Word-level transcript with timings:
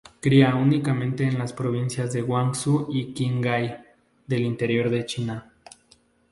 Cría 0.19 0.55
únicamente 0.55 1.25
en 1.25 1.37
las 1.37 1.53
provincias 1.53 2.11
de 2.11 2.23
Gansu 2.23 2.87
y 2.91 3.13
Qinghai, 3.13 3.85
del 4.25 4.41
interior 4.41 4.89
de 4.89 5.05
China. 5.05 5.51